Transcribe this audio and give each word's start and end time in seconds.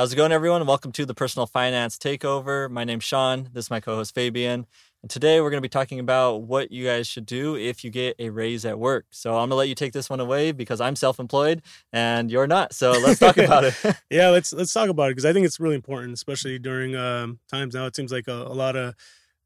How's 0.00 0.14
it 0.14 0.16
going, 0.16 0.32
everyone? 0.32 0.64
Welcome 0.64 0.92
to 0.92 1.04
the 1.04 1.12
Personal 1.12 1.44
Finance 1.46 1.98
Takeover. 1.98 2.70
My 2.70 2.84
name's 2.84 3.04
Sean. 3.04 3.50
This 3.52 3.66
is 3.66 3.70
my 3.70 3.80
co 3.80 3.96
host, 3.96 4.14
Fabian. 4.14 4.64
And 5.02 5.10
today 5.10 5.42
we're 5.42 5.50
going 5.50 5.58
to 5.58 5.60
be 5.60 5.68
talking 5.68 6.00
about 6.00 6.44
what 6.44 6.72
you 6.72 6.86
guys 6.86 7.06
should 7.06 7.26
do 7.26 7.54
if 7.54 7.84
you 7.84 7.90
get 7.90 8.16
a 8.18 8.30
raise 8.30 8.64
at 8.64 8.78
work. 8.78 9.04
So 9.10 9.32
I'm 9.32 9.40
going 9.40 9.50
to 9.50 9.56
let 9.56 9.68
you 9.68 9.74
take 9.74 9.92
this 9.92 10.08
one 10.08 10.18
away 10.18 10.52
because 10.52 10.80
I'm 10.80 10.96
self-employed 10.96 11.60
and 11.92 12.30
you're 12.30 12.46
not. 12.46 12.72
So 12.72 12.92
let's 12.92 13.20
talk 13.20 13.36
about 13.36 13.64
it. 13.64 13.74
yeah, 14.10 14.30
let's 14.30 14.54
let's 14.54 14.72
talk 14.72 14.88
about 14.88 15.10
it 15.10 15.16
because 15.16 15.26
I 15.26 15.34
think 15.34 15.44
it's 15.44 15.60
really 15.60 15.74
important, 15.74 16.14
especially 16.14 16.58
during 16.58 16.96
um, 16.96 17.38
times 17.50 17.74
now. 17.74 17.84
It 17.84 17.94
seems 17.94 18.10
like 18.10 18.26
a, 18.26 18.32
a 18.32 18.56
lot 18.56 18.76
of 18.76 18.94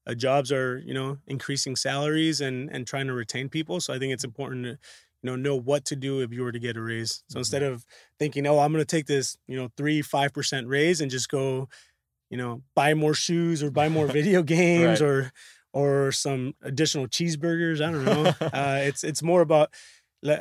uh, 0.06 0.14
jobs 0.14 0.52
are 0.52 0.78
you 0.86 0.94
know 0.94 1.18
increasing 1.26 1.74
salaries 1.74 2.40
and 2.40 2.70
and 2.70 2.86
trying 2.86 3.08
to 3.08 3.12
retain 3.12 3.48
people. 3.48 3.80
So 3.80 3.92
I 3.92 3.98
think 3.98 4.12
it's 4.12 4.22
important 4.22 4.66
to 4.66 4.78
you 5.24 5.30
know 5.30 5.36
know 5.36 5.56
what 5.56 5.86
to 5.86 5.96
do 5.96 6.20
if 6.20 6.32
you 6.32 6.42
were 6.42 6.52
to 6.52 6.58
get 6.58 6.76
a 6.76 6.82
raise. 6.82 7.24
So 7.28 7.32
mm-hmm. 7.32 7.38
instead 7.38 7.62
of 7.62 7.86
thinking, 8.18 8.46
oh, 8.46 8.58
I'm 8.58 8.72
going 8.72 8.84
to 8.84 8.96
take 8.96 9.06
this 9.06 9.38
you 9.48 9.56
know 9.56 9.70
three 9.74 10.02
five 10.02 10.34
percent 10.34 10.68
raise 10.68 11.00
and 11.00 11.10
just 11.10 11.30
go, 11.30 11.68
you 12.28 12.36
know, 12.36 12.62
buy 12.74 12.92
more 12.92 13.14
shoes 13.14 13.62
or 13.62 13.70
buy 13.70 13.88
more 13.88 14.06
video 14.06 14.42
games 14.58 15.00
right. 15.00 15.08
or 15.08 15.32
or 15.72 16.12
some 16.12 16.54
additional 16.60 17.08
cheeseburgers. 17.08 17.80
I 17.80 17.90
don't 17.90 18.04
know. 18.04 18.34
uh, 18.52 18.80
it's 18.82 19.02
it's 19.02 19.22
more 19.22 19.40
about 19.40 19.70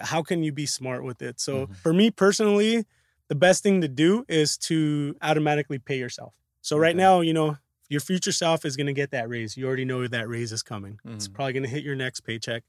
how 0.01 0.21
can 0.21 0.43
you 0.43 0.51
be 0.51 0.65
smart 0.65 1.05
with 1.05 1.21
it. 1.21 1.39
So 1.39 1.63
mm-hmm. 1.65 1.73
for 1.75 1.93
me 1.93 2.11
personally, 2.11 2.83
the 3.29 3.35
best 3.35 3.63
thing 3.63 3.79
to 3.81 3.87
do 3.87 4.25
is 4.27 4.57
to 4.57 5.15
automatically 5.21 5.79
pay 5.79 5.97
yourself. 5.97 6.33
So 6.61 6.77
right 6.77 6.95
now, 6.95 7.21
you 7.21 7.33
know, 7.33 7.57
your 7.87 8.01
future 8.01 8.31
self 8.33 8.65
is 8.65 8.75
going 8.75 8.87
to 8.87 8.93
get 8.93 9.11
that 9.11 9.29
raise. 9.29 9.55
You 9.55 9.65
already 9.65 9.85
know 9.85 10.05
that 10.07 10.27
raise 10.27 10.51
is 10.51 10.61
coming. 10.61 10.99
Mm-hmm. 11.05 11.15
It's 11.15 11.29
probably 11.29 11.53
going 11.53 11.63
to 11.63 11.69
hit 11.69 11.83
your 11.83 11.95
next 11.95 12.21
paycheck 12.21 12.63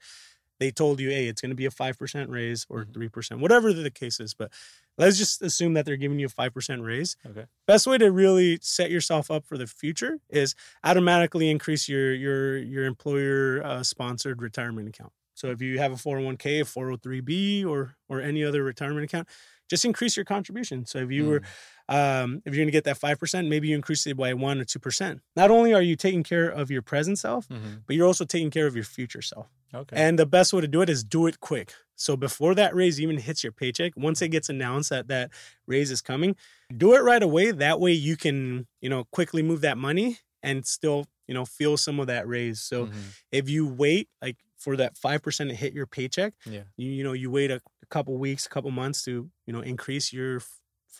they 0.60 0.70
told 0.70 1.00
you, 1.00 1.10
hey, 1.10 1.26
it's 1.26 1.40
going 1.40 1.50
to 1.50 1.56
be 1.56 1.66
a 1.66 1.70
5% 1.70 2.28
raise 2.28 2.66
or 2.68 2.84
3%, 2.84 3.10
mm-hmm. 3.10 3.40
whatever 3.40 3.72
the 3.72 3.90
case 3.90 4.20
is. 4.20 4.34
But 4.34 4.52
let's 4.98 5.18
just 5.18 5.42
assume 5.42 5.74
that 5.74 5.84
they're 5.84 5.96
giving 5.96 6.18
you 6.18 6.26
a 6.26 6.30
5% 6.30 6.84
raise. 6.84 7.16
Okay. 7.26 7.46
Best 7.66 7.86
way 7.86 7.98
to 7.98 8.10
really 8.10 8.58
set 8.62 8.90
yourself 8.90 9.30
up 9.30 9.44
for 9.44 9.58
the 9.58 9.66
future 9.66 10.18
is 10.30 10.54
automatically 10.84 11.50
increase 11.50 11.88
your 11.88 12.14
your 12.14 12.58
your 12.58 12.84
employer 12.84 13.62
uh, 13.64 13.82
sponsored 13.82 14.40
retirement 14.40 14.88
account. 14.88 15.12
So 15.34 15.48
if 15.48 15.60
you 15.60 15.78
have 15.78 15.92
a 15.92 15.96
401k, 15.96 16.60
a 16.60 16.64
403b 16.64 17.66
or 17.66 17.96
or 18.08 18.20
any 18.20 18.44
other 18.44 18.62
retirement 18.62 19.04
account, 19.04 19.28
just 19.68 19.84
increase 19.84 20.16
your 20.16 20.24
contribution. 20.24 20.86
So 20.86 20.98
if 20.98 21.10
you 21.10 21.24
mm. 21.24 21.28
were 21.28 21.42
um, 21.88 22.42
if 22.44 22.54
you're 22.54 22.64
going 22.64 22.68
to 22.68 22.72
get 22.72 22.84
that 22.84 22.98
5%, 22.98 23.48
maybe 23.48 23.68
you 23.68 23.74
increase 23.74 24.06
it 24.06 24.16
by 24.16 24.32
1 24.32 24.58
or 24.58 24.64
2%. 24.64 25.20
Not 25.36 25.50
only 25.50 25.74
are 25.74 25.82
you 25.82 25.96
taking 25.96 26.22
care 26.22 26.48
of 26.48 26.70
your 26.70 26.80
present 26.80 27.18
self, 27.18 27.46
mm-hmm. 27.48 27.74
but 27.86 27.94
you're 27.94 28.06
also 28.06 28.24
taking 28.24 28.50
care 28.50 28.66
of 28.66 28.74
your 28.74 28.84
future 28.84 29.20
self. 29.20 29.48
Okay. 29.74 29.96
And 29.96 30.18
the 30.18 30.26
best 30.26 30.52
way 30.52 30.60
to 30.60 30.68
do 30.68 30.82
it 30.82 30.88
is 30.88 31.02
do 31.02 31.26
it 31.26 31.40
quick. 31.40 31.72
So 31.96 32.16
before 32.16 32.54
that 32.54 32.74
raise 32.74 33.00
even 33.00 33.18
hits 33.18 33.42
your 33.42 33.52
paycheck, 33.52 33.92
once 33.96 34.20
it 34.22 34.28
gets 34.28 34.48
announced 34.48 34.90
that 34.90 35.08
that 35.08 35.30
raise 35.66 35.90
is 35.90 36.00
coming, 36.00 36.36
do 36.76 36.94
it 36.94 37.00
right 37.00 37.22
away. 37.22 37.50
That 37.50 37.80
way 37.80 37.92
you 37.92 38.16
can, 38.16 38.66
you 38.80 38.88
know, 38.88 39.04
quickly 39.12 39.42
move 39.42 39.60
that 39.62 39.78
money 39.78 40.18
and 40.42 40.66
still, 40.66 41.06
you 41.26 41.34
know, 41.34 41.44
feel 41.44 41.76
some 41.76 42.00
of 42.00 42.06
that 42.08 42.26
raise. 42.26 42.60
So 42.60 42.86
mm-hmm. 42.86 43.00
if 43.32 43.48
you 43.48 43.66
wait 43.66 44.08
like 44.20 44.36
for 44.58 44.76
that 44.76 44.94
5% 44.96 45.48
to 45.48 45.54
hit 45.54 45.72
your 45.72 45.86
paycheck, 45.86 46.34
yeah. 46.46 46.62
you, 46.76 46.90
you 46.90 47.04
know, 47.04 47.12
you 47.12 47.30
wait 47.30 47.50
a, 47.50 47.60
a 47.82 47.86
couple 47.90 48.16
weeks, 48.18 48.46
a 48.46 48.48
couple 48.48 48.70
months 48.70 49.02
to, 49.04 49.30
you 49.46 49.52
know, 49.52 49.60
increase 49.60 50.12
your 50.12 50.40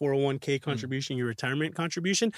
401k 0.01 0.41
mm. 0.41 0.63
contribution, 0.63 1.15
mm. 1.15 1.19
your 1.19 1.29
retirement 1.29 1.75
contribution. 1.75 2.33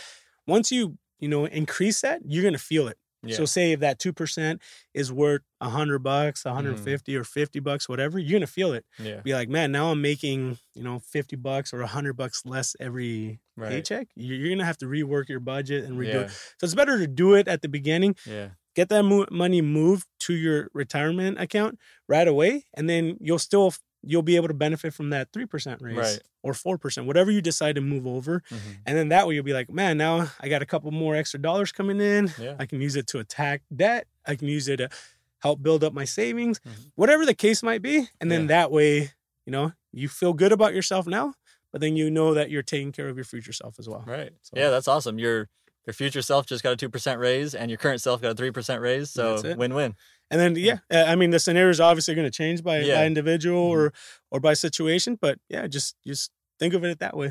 Once 0.47 0.71
you, 0.71 0.99
you 1.19 1.29
know, 1.29 1.45
increase 1.47 2.01
that, 2.01 2.21
you're 2.25 2.43
going 2.43 2.55
to 2.55 2.59
feel 2.59 2.89
it. 2.89 2.99
Yeah. 3.23 3.37
So 3.37 3.45
say 3.45 3.73
if 3.73 3.81
that 3.81 3.99
2% 3.99 4.61
is 4.95 5.13
worth 5.13 5.43
100 5.59 5.99
bucks, 6.01 6.45
150 6.45 7.13
mm. 7.13 7.19
or 7.19 7.25
50 7.25 7.61
bucks, 7.61 7.89
whatever, 7.89 8.19
you're 8.19 8.31
going 8.31 8.41
to 8.41 8.47
feel 8.47 8.73
it. 8.73 8.85
Yeah. 8.99 9.21
Be 9.21 9.35
like, 9.35 9.49
man, 9.49 9.73
now 9.73 9.91
I'm 9.91 10.01
making, 10.01 10.59
you 10.75 10.83
know, 10.83 10.99
50 10.99 11.37
bucks 11.37 11.73
or 11.73 11.81
100 11.81 12.15
bucks 12.15 12.43
less 12.45 12.77
every 12.79 13.41
right. 13.57 13.71
paycheck. 13.71 14.09
You're 14.15 14.49
going 14.49 14.59
to 14.59 14.65
have 14.65 14.79
to 14.79 14.87
rework 14.87 15.29
your 15.29 15.41
budget 15.41 15.85
and 15.85 15.99
redo 15.99 16.15
yeah. 16.15 16.21
it. 16.21 16.31
So 16.31 16.65
it's 16.65 16.75
better 16.75 16.99
to 16.99 17.07
do 17.07 17.35
it 17.35 17.49
at 17.49 17.63
the 17.63 17.69
beginning. 17.69 18.17
Yeah. 18.27 18.51
Get 18.75 18.91
that 18.91 19.05
mo- 19.05 19.27
money 19.31 19.63
moved 19.63 20.07
to 20.21 20.35
your 20.35 20.69
retirement 20.75 21.41
account 21.41 21.79
right 22.09 22.29
away. 22.29 22.67
And 22.75 22.91
then 22.91 23.17
you'll 23.21 23.39
still 23.39 23.73
you'll 24.07 24.23
be 24.23 24.37
able 24.37 24.49
to 24.49 24.55
benefit 24.55 24.95
from 24.95 25.11
that 25.11 25.33
3% 25.33 25.83
raise 25.83 25.97
right. 25.97 26.19
or 26.43 26.53
4%, 26.53 27.05
whatever 27.05 27.31
you 27.31 27.43
decide 27.43 27.75
to 27.75 27.81
move 27.81 28.07
over. 28.07 28.43
Mm-hmm. 28.51 28.71
And 28.87 28.97
then 28.97 29.09
that 29.09 29.27
way 29.27 29.35
you'll 29.35 29.45
be 29.45 29.53
like, 29.53 29.71
man, 29.71 29.99
now 29.99 30.31
I 30.41 30.49
got 30.49 30.63
a 30.63 30.67
couple 30.67 30.91
more 30.93 31.17
extra 31.17 31.41
dollars 31.41 31.73
coming 31.73 32.01
in. 32.01 32.33
Yeah. 32.39 32.55
I 32.59 32.67
can 32.67 32.81
use 32.81 32.97
it 32.97 33.09
to 33.09 33.19
attack 33.19 33.63
debt. 33.75 34.07
I 34.25 34.37
can 34.37 34.49
use 34.49 34.69
it 34.69 34.77
to 34.77 34.89
help 35.41 35.63
build 35.63 35.83
up 35.83 35.93
my 35.93 36.05
savings, 36.05 36.61
mm-hmm. 36.61 36.83
whatever 36.95 37.27
the 37.27 37.35
case 37.35 37.63
might 37.63 37.83
be. 37.83 38.09
And 38.21 38.31
then 38.31 38.43
yeah. 38.43 38.47
that 38.49 38.71
way, 38.71 39.11
you 39.45 39.53
know, 39.53 39.73
you 39.93 40.09
feel 40.09 40.33
good 40.33 40.53
about 40.53 40.73
yourself 40.73 41.07
now, 41.07 41.35
but 41.73 41.81
then 41.81 41.97
you 41.97 42.11
know 42.11 42.35
that 42.35 42.51
you're 42.51 42.63
taking 42.63 42.93
care 42.93 43.09
of 43.09 43.17
your 43.17 43.25
future 43.25 43.53
self 43.53 43.79
as 43.79 43.89
well. 43.89 44.05
Right. 44.07 44.31
So, 44.43 44.55
yeah, 44.57 44.71
that's 44.71 44.89
awesome. 44.89 45.19
Your 45.19 45.49
your 45.87 45.95
future 45.95 46.23
self 46.23 46.47
just 46.47 46.65
got 46.65 46.83
a 46.83 46.89
2% 46.89 47.19
raise 47.19 47.55
and 47.55 47.71
your 47.71 47.79
current 47.79 48.01
self 48.01 48.21
got 48.21 48.33
a 48.33 48.35
3% 48.35 48.81
raise. 48.81 49.11
So 49.11 49.41
win-win. 49.57 49.95
And 50.31 50.41
then 50.41 50.57
yeah, 50.57 50.79
uh, 50.93 51.05
I 51.07 51.15
mean 51.15 51.31
the 51.31 51.39
scenario 51.39 51.71
is 51.71 51.81
obviously 51.81 52.15
going 52.15 52.27
to 52.27 52.37
change 52.37 52.63
by, 52.63 52.81
yeah. 52.81 52.97
by 52.97 53.07
individual 53.07 53.71
mm-hmm. 53.71 53.81
or 53.81 53.93
or 54.31 54.41
by 54.41 54.55
situation, 54.55 55.19
but 55.21 55.39
yeah, 55.49 55.67
just 55.67 55.95
just 56.07 56.31
think 56.59 56.75
of 56.75 56.85
it 56.85 56.99
that 56.99 57.17
way. 57.17 57.31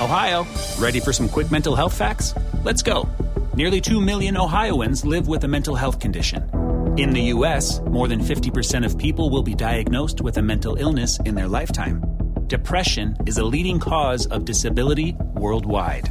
Ohio, 0.00 0.46
ready 0.78 1.00
for 1.00 1.12
some 1.12 1.28
quick 1.28 1.50
mental 1.50 1.74
health 1.74 1.96
facts? 1.96 2.32
Let's 2.62 2.82
go. 2.82 3.08
Nearly 3.56 3.80
2 3.80 4.00
million 4.00 4.36
Ohioans 4.36 5.04
live 5.04 5.26
with 5.26 5.42
a 5.42 5.48
mental 5.48 5.74
health 5.74 5.98
condition. 5.98 6.48
In 6.96 7.10
the 7.10 7.32
US, 7.34 7.80
more 7.80 8.06
than 8.06 8.20
50% 8.20 8.86
of 8.86 8.96
people 8.96 9.30
will 9.30 9.42
be 9.42 9.56
diagnosed 9.56 10.20
with 10.20 10.36
a 10.36 10.42
mental 10.42 10.76
illness 10.76 11.18
in 11.24 11.34
their 11.34 11.48
lifetime. 11.48 12.00
Depression 12.46 13.16
is 13.26 13.38
a 13.38 13.44
leading 13.44 13.80
cause 13.80 14.26
of 14.26 14.44
disability 14.44 15.16
worldwide. 15.34 16.08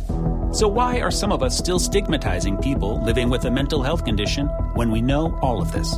So, 0.52 0.68
why 0.68 1.02
are 1.02 1.12
some 1.12 1.32
of 1.32 1.44
us 1.44 1.58
still 1.58 1.80
stigmatizing 1.80 2.58
people 2.58 3.04
living 3.04 3.30
with 3.30 3.46
a 3.46 3.52
mental 3.52 3.84
health 3.84 4.06
condition 4.06 4.48
when 4.76 4.92
we 4.92 5.02
know 5.02 5.36
all 5.42 5.62
of 5.62 5.72
this? 5.72 5.96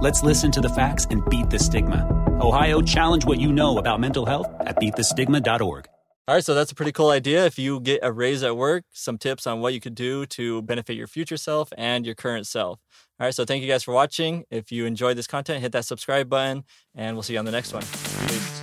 Let's 0.00 0.22
listen 0.22 0.50
to 0.52 0.60
the 0.60 0.68
facts 0.68 1.06
and 1.10 1.24
beat 1.28 1.50
the 1.50 1.58
stigma. 1.58 2.06
Ohio, 2.40 2.80
challenge 2.80 3.26
what 3.26 3.40
you 3.40 3.52
know 3.52 3.78
about 3.78 3.98
mental 4.00 4.24
health 4.24 4.46
at 4.60 4.76
beatthestigma.org. 4.76 5.86
All 6.28 6.34
right, 6.34 6.44
so 6.44 6.54
that's 6.54 6.70
a 6.70 6.74
pretty 6.74 6.92
cool 6.92 7.08
idea. 7.08 7.46
If 7.46 7.58
you 7.58 7.80
get 7.80 8.00
a 8.02 8.12
raise 8.12 8.42
at 8.42 8.54
work, 8.54 8.84
some 8.92 9.16
tips 9.16 9.46
on 9.46 9.60
what 9.60 9.72
you 9.72 9.80
could 9.80 9.94
do 9.94 10.26
to 10.26 10.60
benefit 10.62 10.94
your 10.94 11.06
future 11.06 11.38
self 11.38 11.72
and 11.78 12.04
your 12.04 12.14
current 12.14 12.46
self. 12.46 12.80
All 13.18 13.26
right, 13.26 13.34
so 13.34 13.46
thank 13.46 13.62
you 13.62 13.68
guys 13.68 13.82
for 13.82 13.94
watching. 13.94 14.44
If 14.50 14.70
you 14.70 14.84
enjoyed 14.84 15.16
this 15.16 15.26
content, 15.26 15.62
hit 15.62 15.72
that 15.72 15.86
subscribe 15.86 16.28
button, 16.28 16.64
and 16.94 17.16
we'll 17.16 17.22
see 17.22 17.32
you 17.32 17.38
on 17.38 17.46
the 17.46 17.50
next 17.50 17.72
one. 17.72 17.82
Peace. 17.82 18.57